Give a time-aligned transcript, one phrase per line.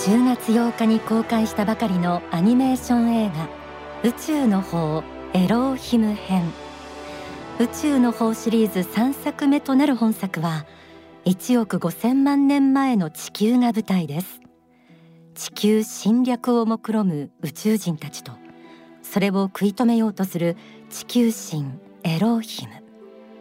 [0.00, 3.50] 10月8日に公開したばかりのアニメーション映画
[4.02, 6.50] 宇宙の方エローヒム編。
[7.58, 10.64] 宇宙の方シリーズ3作目となる本作は
[11.26, 14.40] 1億5000万年前の地球が舞台です。
[15.34, 18.32] 地球侵略を目論む宇宙人たちと
[19.02, 20.56] それを食い止めようとする
[20.88, 22.72] 地球神エローヒム。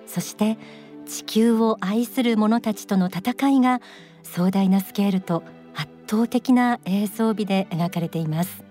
[0.06, 0.58] そして
[1.06, 3.80] 地球を愛する者たちとの戦いが
[4.24, 5.42] 壮大なスケールと
[6.10, 8.64] 圧倒的な映像美で描かれています。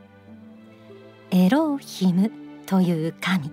[1.30, 2.32] エローヒム
[2.66, 3.52] という神。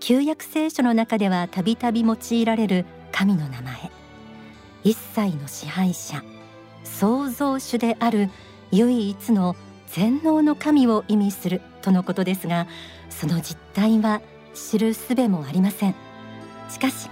[0.00, 3.92] 旧約聖書の中ではたびたび用いられる神の名前。
[4.82, 6.24] 一切の支配者
[6.82, 8.28] 創造主である
[8.72, 9.54] 唯一の
[9.86, 12.66] 全能の神を意味するとのことですが
[13.08, 14.20] その実態は
[14.54, 15.94] 知る術もありません。
[16.68, 17.08] しかし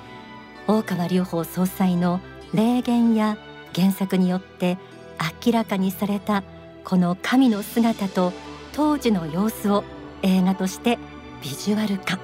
[0.67, 2.19] 大川隆法総裁の
[2.53, 3.39] 霊言や
[3.77, 4.77] 原作によって
[5.45, 6.43] 明らかにされた
[6.85, 8.33] この神の姿と
[8.73, 9.85] 当時の様子を
[10.23, 10.99] 映画として
[11.43, 12.19] ビジュアル化。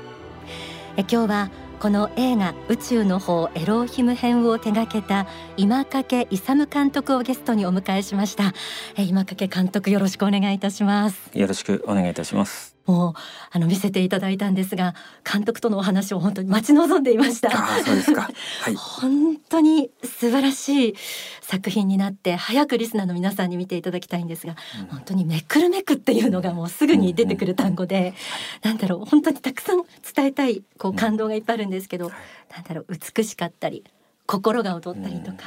[0.96, 1.50] え今日は
[1.80, 8.54] この映画宇宙の方エローヒム編を手掛けた今掛勇監督をゲストにお迎えしました。
[8.96, 11.30] え今掛監督よろしくお願いいたします。
[11.34, 12.73] よろしくお願いいたします。
[12.86, 13.12] もう
[13.50, 14.94] あの見せていただいたんですが
[15.30, 17.50] 監督とのお話を本当に待ち望んでいました。
[17.50, 20.94] あそうですか、はい、 本当に素晴らしい
[21.40, 28.06] 作品になって早くリスナーの皆さんに見ていただきたいんですが、うん、本当にめくるめくっていうのがもうすぐに出てくる単語で、うん。
[28.06, 28.14] うん、
[28.62, 29.82] なんだろう本当にたくさん
[30.14, 32.12] 伝えたいこう感動がいっぱいあるんですけど、うん、
[32.54, 33.84] なんだろう美しかったり
[34.26, 35.38] 心が躍ったりとか、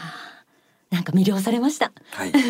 [0.91, 1.91] うん、なんか魅了されました。
[2.11, 2.31] はい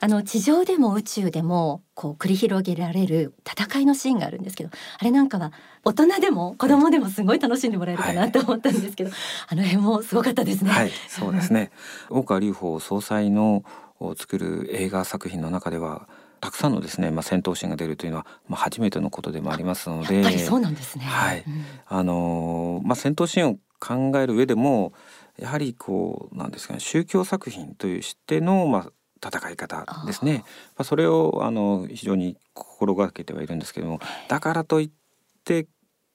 [0.00, 5.52] あの地上でも宇宙でもこう繰り広げられる戦いのシーンがあるんですけどあれなんかは
[5.84, 9.18] 大人でも子供でもすごい楽しんでもらえるかなと思ったんですけど、はい、
[9.48, 10.70] あの辺もすごかったですね。
[10.70, 11.70] はい、そうですね。
[12.10, 13.64] 大川隆法総裁の
[14.16, 16.08] 作る映画作品の中では
[16.40, 24.92] たくさんのですね、まあ、戦闘シーンが出るというのは、まあ、初めてのことでもありますのでやっぱりそうなんですね、はい、うん、あのまあ、戦闘シーンを考える上でも
[25.38, 28.92] やはりこうなんですかね宗教作品というしての、まあ、
[29.22, 30.44] 戦い方ですね。
[30.76, 34.90] まあ、それをあの非常に心がけてはいるんですけどもだからといっ
[35.44, 35.68] て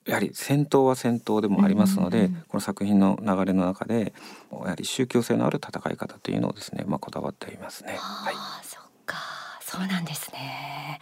[0.06, 4.14] やはり戦闘は戦闘でもありますので、この作品の流れの中で
[4.52, 7.96] やはり宗教性のある戦い方というのをですね、まあ、こだわっていますね。
[7.98, 8.36] はい、
[9.74, 11.00] そうなんですね。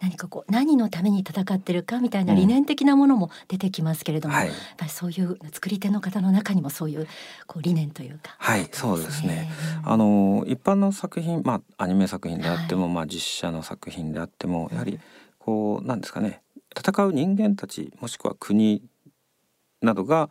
[0.00, 7.06] 何かこう何のために戦ってるかみたいな理念的なものも出てきますけれども、うんはい、やっぱりそういう作り手の方の中にもそういう
[7.46, 9.50] こう理念というか、はい、そうですね。
[9.84, 14.98] あの一般の作品、まあアニメ作品であっても、はい、まあ実写の作品であってもやはり
[15.38, 16.40] こうなんですかね、
[16.74, 18.82] 戦う人間たちもしくは国
[19.82, 20.30] などが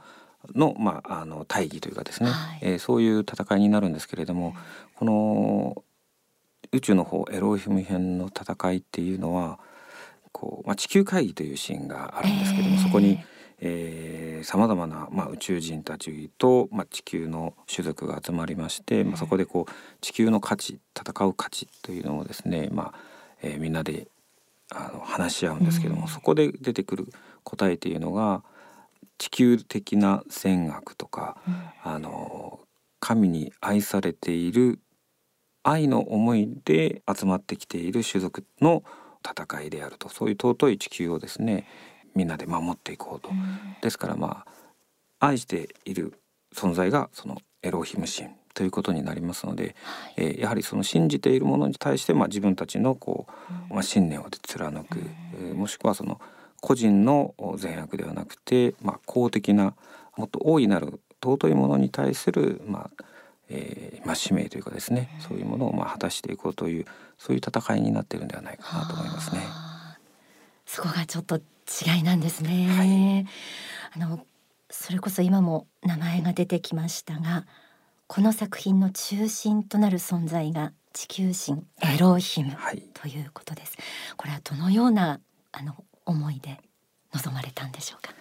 [0.55, 4.55] の,、まあ、あの大義というかですね、はい、えー、そういう戦いになるんですけれども、
[4.95, 5.83] この
[6.73, 9.59] 宇宙の方エローヒム編の戦いっていうのは
[10.31, 13.23] こう、まあ、地球会議というシーンがあるんですけども、えー、そこに
[14.44, 22.94] さまざまな、まあ、宇宙人たちと、まあ、地球の種族が集まりまして、まあ、そこでこう地球の価値戦う価値というのをですね、まあ
[23.41, 24.07] えー、みんなで
[24.73, 27.07] あの話し合うんですけども、そこで出てくる
[27.44, 28.44] 答えというのが
[29.19, 31.38] 地球的な善悪とか、
[31.83, 32.59] あの
[33.00, 34.79] 神に愛されている
[35.63, 38.84] 愛の思いで集まってきている種族の
[39.25, 40.09] 戦いであると。
[40.09, 41.68] そういう尊い地球をですね
[42.16, 43.29] みんなで守っていこうと。
[43.81, 44.46] ですからま
[45.19, 46.19] あ愛している
[46.53, 49.74] 存在がそのエロヒム神ということになりますので、はい、
[50.18, 53.25] えー、やはりその信じているものに対して、まあ、自分たちのこ
[53.69, 55.00] う、まあ、信念を貫く、
[55.35, 56.22] えー、もしくはその
[56.62, 59.74] 個人の善悪ではなくて、まあ、公的な
[60.18, 63.03] もっと大いなる尊いものに対する、まあ、
[63.55, 66.85] えーまあ、使命というかですねそういうものをまあ果たしていこうという
[67.19, 69.41] そういう戦いになっているんではないかなと思いますね。
[70.65, 72.67] そこがちょっと違いなんですね。
[72.67, 74.25] はい、あの
[74.71, 77.45] それこそ今も名前が出てきましたが
[78.07, 83.77] この作品の中心となる存在が地球人エローヒム、はい、ということです。
[84.17, 85.19] これはどのような
[85.51, 85.75] あの
[86.06, 86.59] 思いで
[87.13, 88.13] 臨まれたんでしょうか？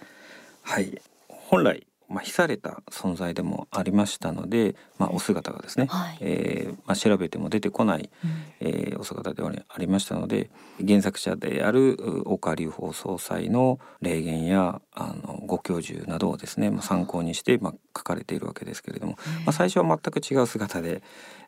[0.61, 10.49] はい本来まあ、非された存在でもありましたので、まあ、お姿がですね、はい、えー、まあ、調べても出てこない、うん、えー、お姿ではありましたので
[10.85, 21.01] 原作者である岡隆法総裁の霊言やあのご教授などをですね、まあ、参考にして、まあ、書かれているわけですけれども、まあ、最初は全く違う姿で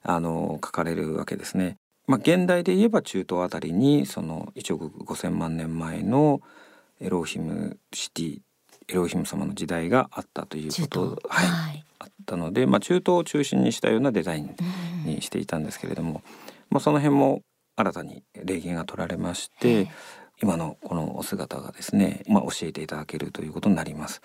[0.03, 1.77] あの書かれるわけですね。
[2.07, 6.41] まあ、現代で言えば中東あたりにその1億5,000万年前の
[6.99, 8.39] エローヒムシティ
[8.87, 14.55] エロヒム様の時代があったということはい、はい、あったので、まあ、中東を中心にしたようなデザイン
[15.05, 16.21] にしていたんですけれども、
[16.69, 17.41] まあ、その辺も
[17.75, 19.89] 新たに霊言が取られまして、
[20.41, 24.21] 今のこのお姿がですね、まあ、教えていただけるということになります。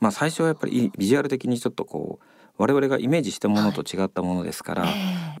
[0.00, 2.24] まあ、最初はやっぱりビジュアル的にちょっとこう
[2.58, 4.94] 我々がイメージしたものと違ったものですから、はい、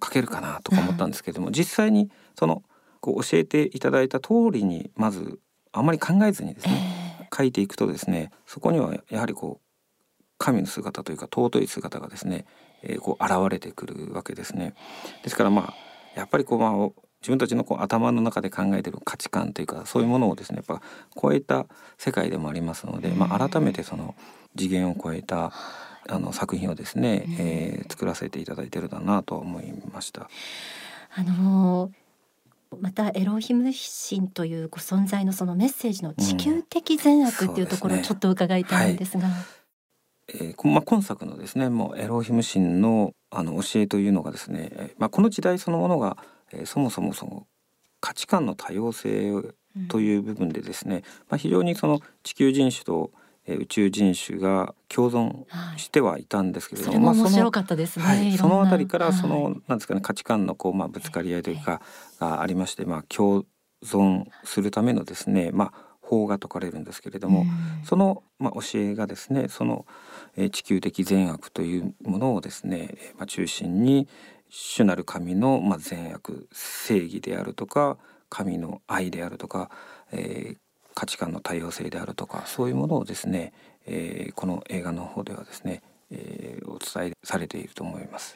[0.04, 2.62] 書けるかなとか思ったんですけれども、実際にその
[3.00, 5.38] こう教えていただいた通りにまず
[5.72, 9.68] あまり考えずにですね、書いていくとですねそこにはやはりこう
[10.38, 12.46] 神の姿というか尊い姿がですね、
[12.82, 14.74] えー、こう現れてくるわけですね。
[15.24, 15.74] ですからまあ
[16.14, 20.80] やっぱりこうまあ自分たちのこう頭の中で考えてる価値観というかそういうものをですねやっぱ
[21.20, 21.66] 超えた
[21.98, 24.14] 世界でもありますので、まあ、改めてその
[24.56, 25.52] 次元を超えた
[26.08, 30.30] あの作品をですね、えー、作らせていただいてるだなと思いました。
[31.14, 31.90] あの
[32.80, 39.26] またエロヒム神というご存在のそのメッセージの地球的善悪っていうところをちょっと伺いたいんですが。
[39.26, 39.32] うん
[40.30, 46.18] えーまあ、今作のですねもうエロヒム神のあの教えというのがですね、まあ、この時代そのものが、
[46.52, 47.46] えー、そもそもその
[48.00, 49.32] 価値観の多様性
[49.88, 53.10] という部分でですね、うん、まあ、非常にその地球人種と
[53.56, 55.44] 宇宙人種が共存
[55.76, 61.80] してはいたんですけれども、はい、面白かったですね、はい、そのあたりからその、はい、なんですかね価値観のこうまあぶつかり合いというか
[62.20, 63.44] がありまして、まあ共
[63.84, 67.44] 存するためのですねまあ法が説かれるんですけれども、
[67.84, 69.86] そのまあ教えがですねその
[70.50, 74.08] 地球的善悪というものをですね、まあ、中心に
[74.48, 77.98] 主なる神のまあ善悪正義であるとか
[78.30, 79.70] 神の愛であるとか、
[80.12, 80.56] えー、
[80.98, 83.52] 価値観の多様性であるとかそういうものをですね、
[83.86, 85.80] えー、この映画の方ではですね、
[86.10, 88.34] えー、お伝えされていると思います。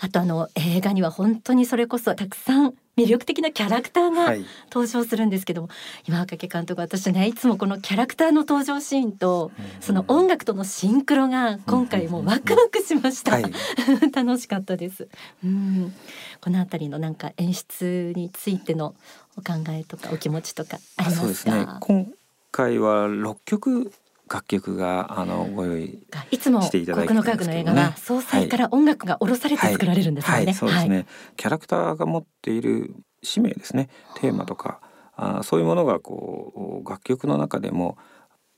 [0.00, 4.34] あとあの映画には本当にそれこそたくさん魅力的なキャラクターが
[4.72, 5.76] 登場するんですけども、はい、
[6.08, 13.44] 今掛監督私ねいつもこのキャラクターの登場シーンと、その音楽とのシンクロが今回もワクワクしました、はい、
[14.12, 15.08] 楽しかったです、
[15.44, 15.94] うん、
[16.40, 18.96] このあたりのなんか演出についての
[19.36, 22.12] お考えとかお気持ちとかありますか、ね、今
[22.50, 23.92] 回は6曲
[24.30, 30.46] 楽曲があのご用意いつも国の科学の映画は総裁から音楽が下ろされて作られるんですよね、はい。
[30.46, 33.88] はい、そうですね、キャラクターが持っている使命ですね。
[34.16, 34.80] テーマとか
[35.16, 37.98] あそういうものがこう楽曲の中でも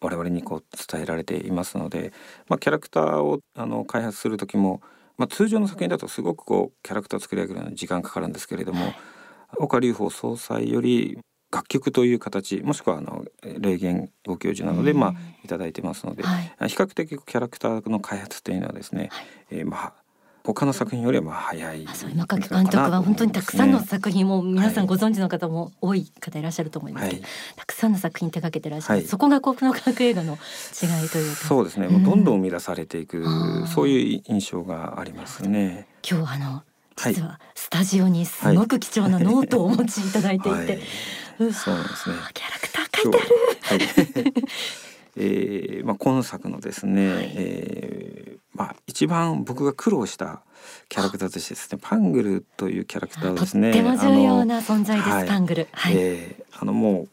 [0.00, 2.12] 我々にこう伝えられていますので、
[2.49, 4.81] まあ、キャラクターをあの開発する時も、
[5.17, 8.93] まあ、通常の作品だとすごくこうキャラクターを作り上げるのに時間かかるんですけれども、
[9.58, 11.19] 岡隆法総裁より
[11.52, 13.25] 楽曲という形もしくはあの
[13.58, 15.14] 霊言ご教授なので、まあ
[15.49, 19.93] 頂いてますので、はい、比較的キャラクターの開発というのはですね、はい、えー、まあ
[20.44, 31.37] 他の作品よりはまあ早い今垣監督は本当にたくさんの作品も皆さんご存知の方も多い方いらっしゃると思いますけど、はい、たくさんの作品手掛けてらっしゃる、はい、そこが国の科学映画の違いというか。
[31.37, 33.25] そうですね、もうどんどん生み出されていく、
[33.67, 35.87] そういう印象がありますね。
[36.08, 36.62] 今日あの
[36.96, 40.81] 実はスタジオにすごく貴重なノートをお持ちいただいていて、はい、
[41.53, 42.17] そうなんですね。
[42.35, 43.85] キャラクター書いてある、
[44.23, 44.35] はい、
[45.17, 50.43] えー、まあ今作のですね、はい、えー、まあ一番僕が苦労した
[50.89, 55.69] キャラクターとしてですねパングルというキャラクターですねとっても重要な存在です、パングル。
[55.73, 57.09] はい、えー、あのもう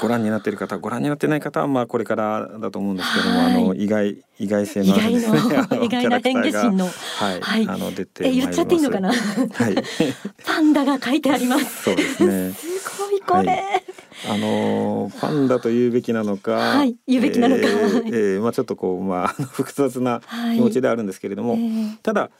[0.00, 5.38] ご覧になっている方ご覧になってない方はまあこれからだと思うんですけども、あの意外意外性のあるですね
[5.82, 6.90] 意外な変化心のは
[7.34, 9.12] い、はい、あの出てえ言っちゃっていいのかな？
[9.12, 9.74] はい。
[10.46, 11.82] パンダが書いてあります。
[11.84, 12.52] そうですね。
[12.52, 12.66] す
[13.00, 13.82] ごいこれ、はい。
[14.28, 20.20] あのパンダと言うべきなのか、はい、言うべきなのか、えーえー、まあちょっとこうまあ 複雑な
[20.54, 22.30] 気持ちであるんですけれども、はいえー、ただ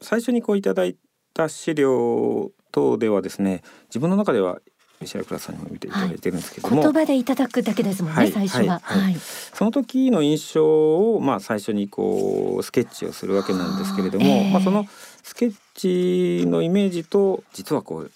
[0.00, 0.96] 最初にこういただい
[1.32, 4.60] た資料等ではですね自分の中では
[5.04, 14.86] 石原倉さんにも見ていただいてるんですけども、はい、言葉でいただくだけですもんね、はい、最初は、はい、その時の印象をまあ最初にこうスケッチをするわけなんですけれども、えー、まあその
[15.22, 18.10] スケッチのイメージと実はこう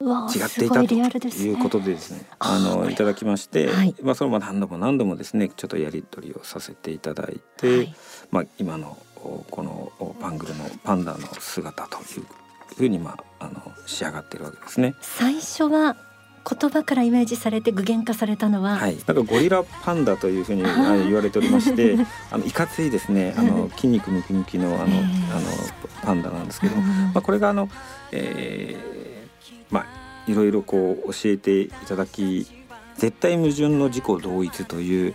[0.00, 7.94] 違っていたということでですね、あのいただきまして、はい、まあそれも何度も何度もですねちょっとやり取りをさせていただいて、はい、
[8.30, 12.26] まあ今のこのパングルのパンダの姿という
[12.76, 14.94] ふうにまああの仕上がっているわけですね。
[15.00, 15.96] 最初は
[16.48, 21.96] 言葉からイメージされて具現化されたのは、はい、なんかゴリラパンダというふうに言われておりまして
[22.32, 23.34] あのいかついですね。
[23.36, 24.88] あの筋肉ムキムキのあの,、あの
[26.02, 27.68] パンダなんですけども、まあ、これがあの、
[28.12, 32.46] えー、まあいろいろこう教えていただき
[32.96, 35.14] 絶対矛盾の自己同一という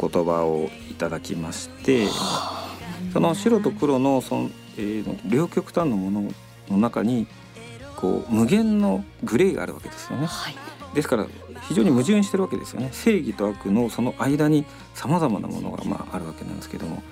[0.00, 2.06] 言葉をいただきまして
[3.12, 6.30] その白と黒のその、えー、両極端のもの
[6.68, 7.26] の中に
[7.98, 10.54] こう無限のグレーがあるわけですよね、はい、
[10.94, 11.26] ですから
[11.62, 12.90] 非常に矛盾してるわけですよね。
[12.92, 14.64] 正義と悪のその間に
[14.94, 17.02] さまざまなものがまああるわけなんですけども。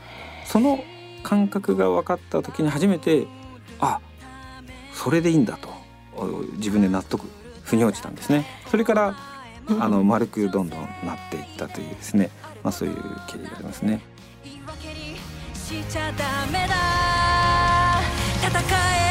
[0.47, 0.78] その
[1.25, 3.26] 感覚が分かった時に初めて
[3.81, 3.99] あ
[4.95, 5.69] それでいいんだと
[6.59, 7.26] 自分で納得
[7.64, 8.47] 腑に落ちたんですね。
[8.71, 9.16] それから
[9.81, 12.31] あの丸くどんどんなっていったというですね、
[12.62, 12.95] まあ、そういう
[13.26, 14.00] 経緯がありますね。
[15.52, 16.76] しちゃダメだ。
[18.40, 19.06] 戦え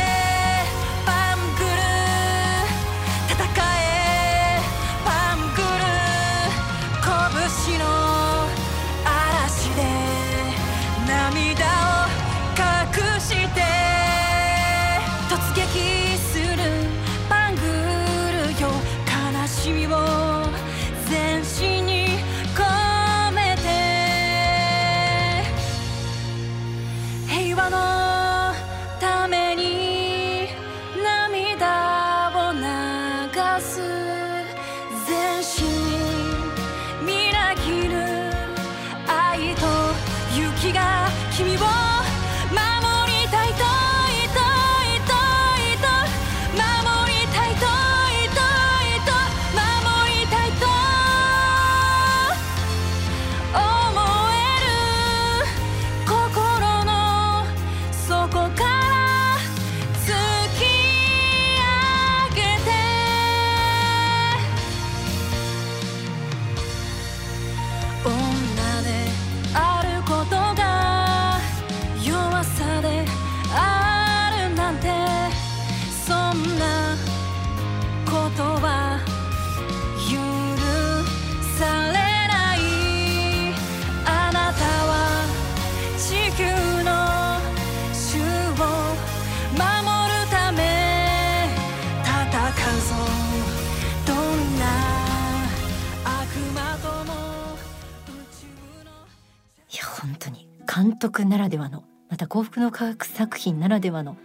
[100.75, 104.17] 監督ならではのまた幸福の科学作品ならではの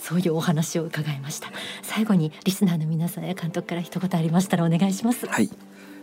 [0.00, 1.50] そういうお話を伺いました。
[1.82, 5.26] 最後にリスナーの皆さんや監督から一言ありましたらお願いします。
[5.26, 5.50] はい、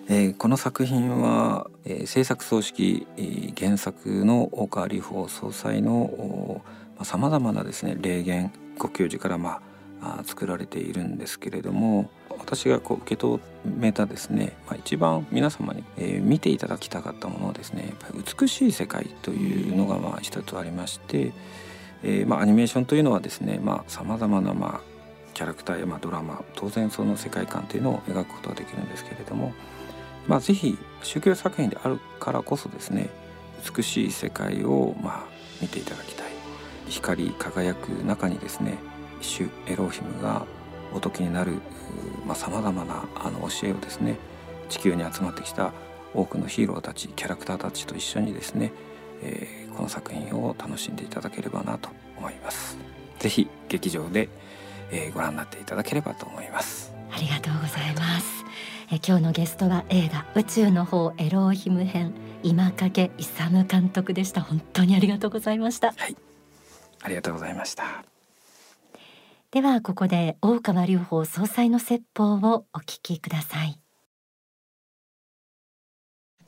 [0.09, 6.61] えー、この作品は、えー、制作総指揮、えー、原作の大川隆法総裁の
[7.03, 9.61] さまざ、まなですね霊言ご教授からま
[10.01, 12.09] あ作られているんですけれども
[12.45, 17.93] 私がこう受け止めたですね、まあ、一番皆様に、えー、見ていただきたかったものはですね
[18.39, 21.33] 美しい世界というのがまあ一つありまして、
[22.03, 24.81] えーまあ、アニメーションというのはですねさまざ、まなまあ
[25.33, 29.53] キャラクターやまあドラマ当然その世界観というのを描くことができるんですけれども、
[30.27, 33.09] まあ、ぜひ宗教作品であるからこそですね
[33.75, 35.23] 美しい世界をまあ
[35.61, 36.25] 見ていただきたい。
[36.87, 38.77] 光り輝く中にですね
[39.21, 40.45] 主エロヒムが
[40.95, 41.59] おときになる
[42.33, 44.17] さまざ、まなあの教えをですね
[44.69, 45.73] 地球に集まってきた
[46.13, 48.71] 多くのヒーローたちキャラクターたちと一緒にですね、
[49.21, 52.77] えー、この作品を楽しんでいただければなと思います。
[53.19, 54.29] ぜひ劇場で、
[54.91, 56.93] えー、ご覧になっていただければと思います。
[57.11, 58.45] ありがとうございます。
[58.91, 64.41] え今日のゲストは映画宇宙の方エローヒム編今影勇監督でした。
[64.41, 65.93] 本当にありがとうございました。
[65.97, 66.15] はい、
[67.01, 68.14] ありがとうございました。
[69.55, 73.79] ではここで大川隆法総裁の説法をお聞きください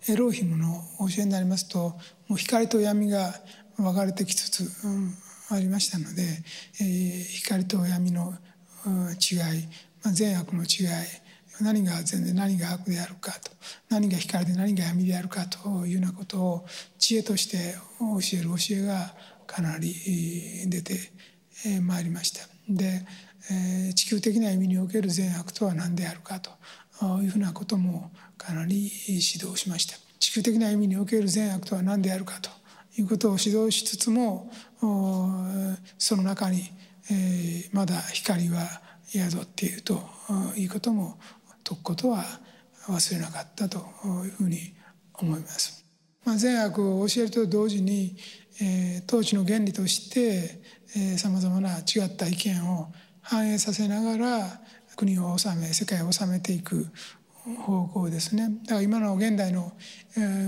[0.10, 1.80] エローヒムの教えになりますと
[2.28, 3.32] もう光と闇が
[3.78, 5.14] 分かれてきつつ、うん、
[5.50, 6.22] ありましたので、
[6.82, 8.34] えー、光と闇の、
[8.86, 9.64] うん、違い、
[10.04, 10.88] まあ、善悪の違い
[11.62, 13.52] 何が善で何が悪であるかと
[13.88, 16.66] 何が光で何が闇であるかというようなことを
[17.00, 19.94] 知恵として教える教えがかなり
[20.68, 20.98] 出て
[21.82, 22.57] まいりました。
[22.70, 23.06] で、
[23.52, 26.52] えー、地球的な意味における善悪とは何であるかと
[27.22, 32.50] いうふうなこともかなり指導しました地球的な意味における善悪とは何であるかと
[33.00, 34.52] いうことを指導しつつも
[35.98, 36.64] その中に、
[37.12, 38.64] えー、まだ光は
[39.06, 40.02] 宿っていると
[40.56, 41.18] いうことも
[41.64, 42.24] 解くことは
[42.88, 44.74] 忘れなかったというふうに
[45.14, 45.86] 思います。
[46.26, 48.18] まあ、善悪を教えると同時に、
[48.62, 50.62] えー、統治の原理として
[51.18, 52.88] さまざまな違った意見を
[53.22, 54.62] 反映させながら
[54.96, 56.88] 国を治め世界を治めていく
[57.56, 59.72] 方向ですねだから今の現代の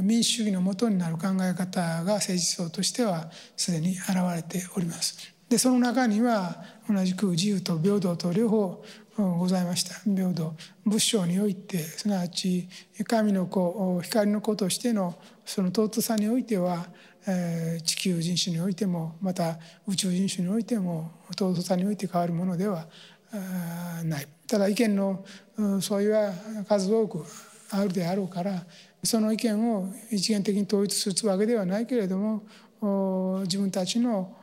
[0.04, 5.34] 民主主義のもとになる考え方が政治層としてはすでに現れております。
[5.50, 8.84] でその中には同じく自由と平等と両方
[9.18, 12.70] ございました平等仏性においてすなわち
[13.06, 15.16] 神の子光の子としての
[15.46, 16.88] その尊さにおいては
[17.84, 22.88] 地球人種においてもまた宇宙人種においても尊さにおいて変わるものでは
[24.04, 24.28] ない。
[24.48, 25.24] ただ意見の
[25.82, 26.34] 相違は
[26.68, 27.24] 数多く
[27.72, 28.66] あるであろうから
[29.04, 34.36] その意見を一元的に統一するわけではないけれども自分たちの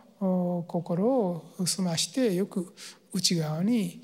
[0.69, 2.75] 心を澄ましてよく
[3.13, 4.01] 内側に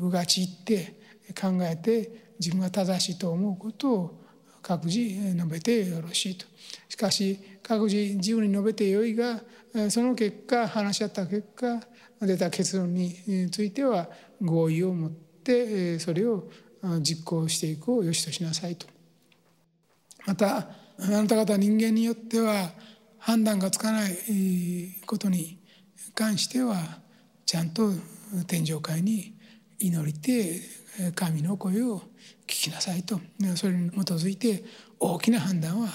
[0.00, 0.96] うがちいって
[1.40, 4.23] 考えて自分が正しいと思うことを
[4.66, 6.46] 各自述べてよろしいと。
[6.88, 9.42] しかし各自自由に述べてよいが
[9.90, 11.80] その結果話し合った結果
[12.20, 14.08] 出た結論については
[14.40, 16.48] 合意を持ってそれを
[17.00, 18.86] 実行していくをよしとしなさいと。
[20.26, 20.66] またあ
[21.08, 22.70] なた方人間によっては
[23.18, 24.16] 判断がつかない
[25.06, 25.58] ことに
[26.14, 26.76] 関しては
[27.44, 27.90] ちゃんと
[28.46, 29.34] 天上界に
[29.78, 30.60] 祈りて
[31.14, 32.02] 神の声を
[32.64, 33.20] きなさいと。
[33.56, 34.64] それに基づいて
[34.98, 35.88] 大きな判断は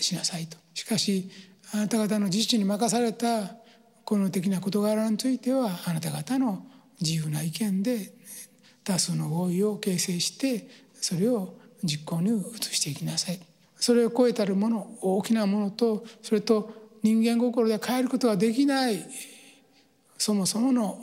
[0.00, 0.56] しなさいと。
[0.74, 1.30] しかし
[1.72, 3.56] あなた方の自治に任された
[4.04, 6.64] この的な事柄についてはあなた方の
[7.00, 8.12] 自由な意見で
[8.84, 13.40] 多数の合意を形成してそれを実行に移していきなさい。
[13.76, 19.06] それを超えたるもの大きなものとそれと人間心で変えることができない
[20.16, 20.98] そもそもの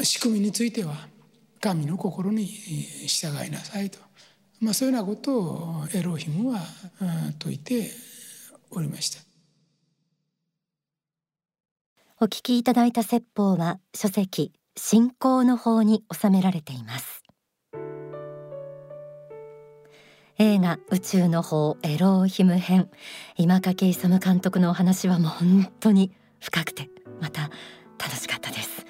[0.00, 1.06] 仕組みについては
[1.62, 4.00] 神の心に従いなさいと、
[4.62, 6.60] まあ、そういうようなことをエロヒムは
[7.40, 7.90] 説いて
[8.70, 9.20] おりました。
[12.20, 17.24] お聞きいただいた説法は書籍信仰の法に収められています。
[20.38, 22.88] 映画宇宙の法エローヒム編。
[23.36, 26.88] 今掛勇監督のお話はもう本当に深くて
[27.20, 27.50] また
[27.98, 28.86] 楽しかったです。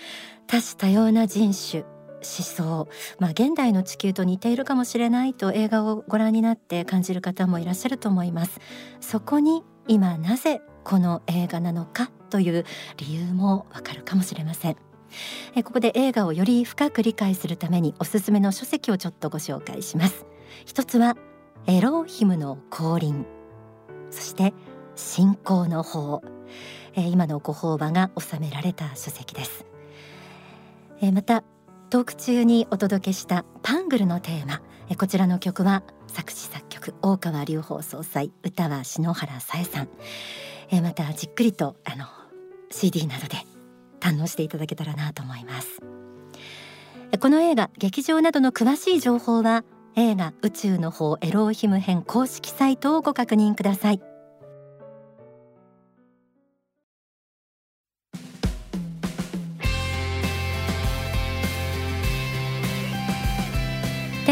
[0.46, 1.84] 多種多様な人種
[2.22, 2.88] 想。
[3.18, 8.60] まあ現代の地球と似ているかもしれないと映画をご覧になって感じる方もいらっしゃると思います。
[9.00, 12.64] そこに今なぜこの映画なのかという
[12.96, 14.76] 理由もわかるかもしれません。
[15.64, 20.24] ここで映画をより深く理解するためにおすすめの書籍をちょっとご紹介します。
[20.64, 21.16] 一つは
[21.66, 23.26] エローヒムの降臨。
[24.10, 24.54] そして
[24.94, 26.22] 信仰の法。
[26.94, 29.64] 今のご法話が収められた書籍です。
[31.12, 31.42] また
[31.92, 34.62] トーク中にお届けしたパングルのテーマ。
[34.96, 39.88] こちらの曲は作詞作曲大川隆法総裁歌は篠原さえさん。
[40.82, 42.06] またじっくりとあの
[42.70, 43.36] CD などで
[44.00, 45.80] 堪能していただけたらなと思います。
[47.20, 49.62] この映画劇場などの詳しい情報は
[49.94, 54.11] 映画宇宙の方エローヒム編公式サイトをご確認ください。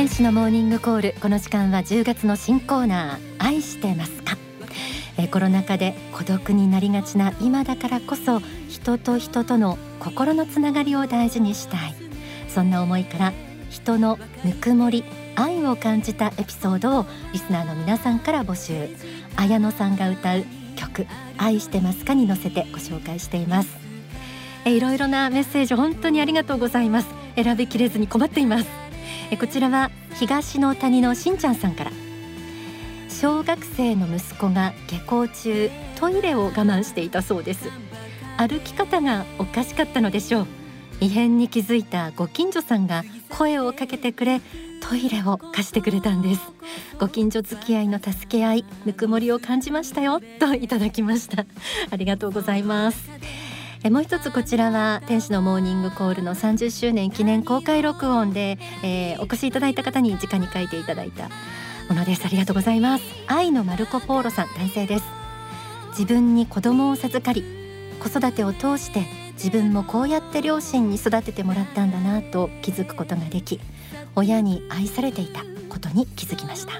[0.01, 1.21] 天使のモーニングコール。
[1.21, 3.19] この時間は10月の新コーナー。
[3.37, 4.39] 愛してますか？
[5.19, 11.95] えコロナ禍で孤独になりがちな今だからこそ人と人との心のつながりを大事にしたい。
[12.49, 13.35] そんな思いから
[13.69, 15.05] 人のぬくもり
[15.37, 18.97] 愛を感じたエピソードをリスナーの皆さんから募集。
[19.37, 20.45] 綾野さんが歌う
[20.77, 23.77] 曲愛してますかに乗せてご紹介しています。
[24.65, 27.09] えいろいろなメッセージ本当にありがとうございます。
[27.37, 28.80] 選びきれずに困っています。
[29.31, 31.93] えこちらは東の谷のしんちゃんさんから。
[33.09, 37.69] 小学生の息子が下校中トイレを我慢していたそうです。
[38.39, 40.47] 歩き方がおかしかったのでしょう。
[41.01, 44.41] 異変に気づいたご近所さんが声をかけてくれ
[44.81, 46.41] トイレを貸してくれたんです。
[46.99, 51.45] ご近所付き合いの助け合いぬくもりを感じましたよといただきました。
[51.91, 53.11] ありがとうございます。
[53.83, 61.31] えもう一つこちらは天使のモーニングコールの30周年記念公開録音で、えー、お越しいただいた方に直に書いていただいた
[61.89, 62.27] ものです。
[62.27, 63.05] ありがとうございます。
[63.27, 65.05] 愛のマルコポーロさん男性です。
[65.93, 67.43] 自分に子供を授かり
[68.01, 73.61] 子育てを通して自分もこうやって両親に育ててもらったんだなと気づくことができ
[74.15, 75.41] 親に愛されていた
[75.71, 76.75] ことに気づきました。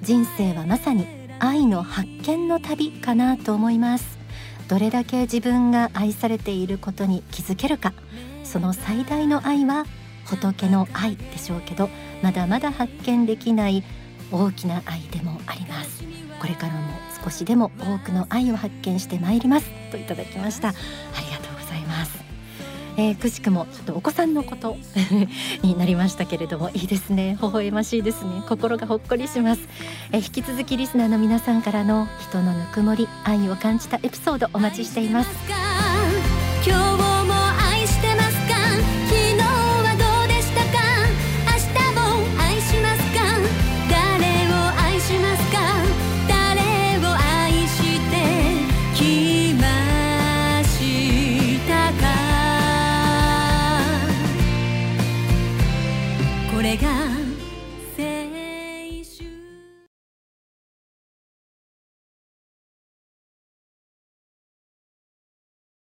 [0.00, 1.06] 人生はまさに
[1.38, 4.17] 愛の発見の旅かなと思います。
[4.68, 7.94] どれだけ自分が愛されていることに気づけるか。
[8.44, 9.84] その最大の愛は
[10.24, 11.90] 仏の愛でしょうけど
[12.22, 13.82] まだまだ発見できない
[14.30, 16.04] 大きな愛でもあります。
[16.38, 16.80] これからも
[17.24, 19.70] 少しでも多くの愛を発見してまいります。
[19.90, 20.72] といただきました。
[22.98, 24.76] えー、くしくもちょっとお子さんのこと
[25.62, 27.38] になりましたけれどもいいですね。
[27.40, 28.42] 微笑ましいですね。
[28.48, 29.62] 心がほっこりします、
[30.10, 35.30] えー、引き続きリスナーの皆さんからの人のぬくもり愛を感じたエピソードお待ちしています。